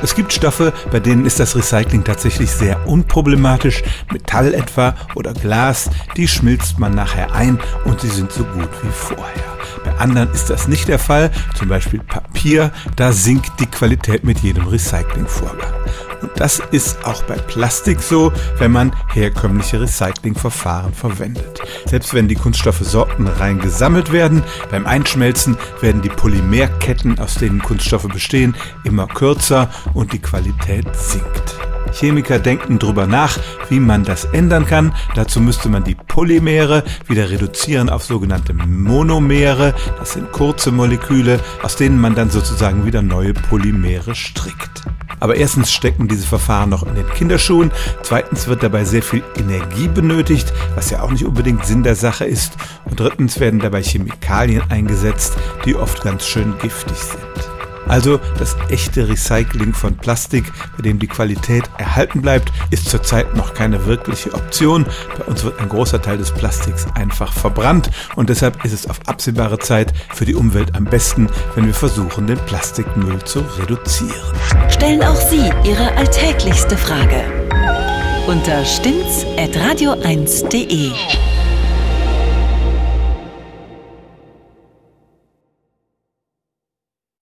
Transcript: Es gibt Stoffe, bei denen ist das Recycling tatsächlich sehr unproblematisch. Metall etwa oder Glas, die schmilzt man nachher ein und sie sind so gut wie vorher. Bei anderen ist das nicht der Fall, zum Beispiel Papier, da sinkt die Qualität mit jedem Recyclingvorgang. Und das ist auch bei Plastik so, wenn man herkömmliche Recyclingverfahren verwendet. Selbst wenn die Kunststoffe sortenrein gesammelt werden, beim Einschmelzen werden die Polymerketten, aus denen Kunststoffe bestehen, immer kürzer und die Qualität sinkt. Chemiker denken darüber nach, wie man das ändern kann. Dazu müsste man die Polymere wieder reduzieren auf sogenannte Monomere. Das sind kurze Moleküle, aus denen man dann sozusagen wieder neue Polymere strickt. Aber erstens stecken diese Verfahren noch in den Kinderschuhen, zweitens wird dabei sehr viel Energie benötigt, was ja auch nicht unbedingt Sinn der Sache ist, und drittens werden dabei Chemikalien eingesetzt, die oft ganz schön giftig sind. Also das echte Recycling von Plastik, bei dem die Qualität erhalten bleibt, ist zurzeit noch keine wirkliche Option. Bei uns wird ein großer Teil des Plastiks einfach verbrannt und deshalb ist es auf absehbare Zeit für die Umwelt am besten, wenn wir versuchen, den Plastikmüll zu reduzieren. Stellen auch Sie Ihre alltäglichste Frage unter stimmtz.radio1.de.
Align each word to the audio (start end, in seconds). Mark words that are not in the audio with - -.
Es 0.00 0.14
gibt 0.14 0.32
Stoffe, 0.32 0.72
bei 0.92 1.00
denen 1.00 1.26
ist 1.26 1.40
das 1.40 1.56
Recycling 1.56 2.04
tatsächlich 2.04 2.50
sehr 2.50 2.86
unproblematisch. 2.86 3.82
Metall 4.12 4.54
etwa 4.54 4.94
oder 5.14 5.32
Glas, 5.34 5.90
die 6.16 6.28
schmilzt 6.28 6.78
man 6.78 6.94
nachher 6.94 7.34
ein 7.34 7.58
und 7.84 8.00
sie 8.00 8.08
sind 8.08 8.30
so 8.30 8.44
gut 8.44 8.70
wie 8.82 8.92
vorher. 8.92 9.58
Bei 9.84 9.92
anderen 9.98 10.30
ist 10.32 10.50
das 10.50 10.68
nicht 10.68 10.88
der 10.88 10.98
Fall, 10.98 11.30
zum 11.56 11.68
Beispiel 11.68 12.00
Papier, 12.00 12.70
da 12.96 13.12
sinkt 13.12 13.58
die 13.58 13.66
Qualität 13.66 14.24
mit 14.24 14.38
jedem 14.40 14.66
Recyclingvorgang. 14.66 15.72
Und 16.20 16.30
das 16.36 16.60
ist 16.70 17.04
auch 17.04 17.22
bei 17.24 17.34
Plastik 17.34 18.00
so, 18.00 18.32
wenn 18.58 18.72
man 18.72 18.92
herkömmliche 19.12 19.80
Recyclingverfahren 19.80 20.92
verwendet. 20.92 21.60
Selbst 21.86 22.14
wenn 22.14 22.28
die 22.28 22.34
Kunststoffe 22.34 22.80
sortenrein 22.80 23.58
gesammelt 23.58 24.12
werden, 24.12 24.42
beim 24.70 24.86
Einschmelzen 24.86 25.56
werden 25.80 26.02
die 26.02 26.08
Polymerketten, 26.08 27.18
aus 27.18 27.34
denen 27.34 27.62
Kunststoffe 27.62 28.08
bestehen, 28.08 28.56
immer 28.84 29.06
kürzer 29.06 29.70
und 29.94 30.12
die 30.12 30.20
Qualität 30.20 30.86
sinkt. 30.94 31.58
Chemiker 31.92 32.38
denken 32.38 32.78
darüber 32.78 33.06
nach, 33.06 33.38
wie 33.68 33.80
man 33.80 34.04
das 34.04 34.24
ändern 34.26 34.66
kann. 34.66 34.94
Dazu 35.14 35.40
müsste 35.40 35.68
man 35.68 35.84
die 35.84 35.94
Polymere 35.94 36.84
wieder 37.06 37.30
reduzieren 37.30 37.88
auf 37.88 38.04
sogenannte 38.04 38.54
Monomere. 38.54 39.74
Das 39.98 40.12
sind 40.12 40.30
kurze 40.32 40.70
Moleküle, 40.70 41.40
aus 41.62 41.76
denen 41.76 42.00
man 42.00 42.14
dann 42.14 42.30
sozusagen 42.30 42.84
wieder 42.84 43.02
neue 43.02 43.32
Polymere 43.32 44.14
strickt. 44.14 44.82
Aber 45.20 45.36
erstens 45.36 45.72
stecken 45.72 46.08
diese 46.08 46.26
Verfahren 46.26 46.70
noch 46.70 46.84
in 46.84 46.94
den 46.94 47.08
Kinderschuhen, 47.08 47.70
zweitens 48.02 48.46
wird 48.46 48.62
dabei 48.62 48.84
sehr 48.84 49.02
viel 49.02 49.22
Energie 49.36 49.88
benötigt, 49.88 50.52
was 50.74 50.90
ja 50.90 51.02
auch 51.02 51.10
nicht 51.10 51.24
unbedingt 51.24 51.64
Sinn 51.66 51.82
der 51.82 51.96
Sache 51.96 52.24
ist, 52.24 52.52
und 52.84 52.98
drittens 52.98 53.40
werden 53.40 53.60
dabei 53.60 53.82
Chemikalien 53.82 54.62
eingesetzt, 54.70 55.36
die 55.64 55.76
oft 55.76 56.02
ganz 56.02 56.26
schön 56.26 56.54
giftig 56.58 56.96
sind. 56.96 57.57
Also 57.88 58.20
das 58.38 58.56
echte 58.68 59.08
Recycling 59.08 59.72
von 59.72 59.96
Plastik, 59.96 60.52
bei 60.76 60.82
dem 60.82 60.98
die 60.98 61.06
Qualität 61.06 61.64
erhalten 61.78 62.22
bleibt, 62.22 62.52
ist 62.70 62.88
zurzeit 62.88 63.34
noch 63.34 63.54
keine 63.54 63.86
wirkliche 63.86 64.34
Option. 64.34 64.86
Bei 65.18 65.24
uns 65.24 65.44
wird 65.44 65.60
ein 65.60 65.68
großer 65.68 66.00
Teil 66.00 66.18
des 66.18 66.32
Plastiks 66.32 66.86
einfach 66.94 67.32
verbrannt 67.32 67.90
und 68.16 68.28
deshalb 68.28 68.64
ist 68.64 68.72
es 68.72 68.88
auf 68.88 69.00
absehbare 69.06 69.58
Zeit 69.58 69.92
für 70.14 70.24
die 70.24 70.34
Umwelt 70.34 70.74
am 70.74 70.84
besten, 70.84 71.28
wenn 71.54 71.66
wir 71.66 71.74
versuchen, 71.74 72.26
den 72.26 72.38
Plastikmüll 72.38 73.22
zu 73.24 73.44
reduzieren. 73.58 74.12
Stellen 74.68 75.02
auch 75.02 75.16
Sie 75.16 75.50
Ihre 75.64 75.94
alltäglichste 75.96 76.76
Frage 76.76 77.24
unter 78.28 78.64
stimmtz.radio1.de. 78.64 80.92